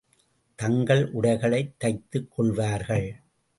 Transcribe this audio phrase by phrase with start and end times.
[0.55, 3.21] தங்கள் உடைகளைத் தைத்துக் கொள்வார்கள்.